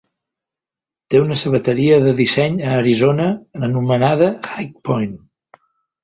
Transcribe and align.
Té 1.13 1.19
una 1.23 1.35
sabateria 1.41 1.99
de 2.07 2.13
disseny 2.19 2.57
a 2.69 2.71
Arizona 2.77 3.27
anomenada 3.67 4.31
High 4.55 4.71
Point. 4.89 5.13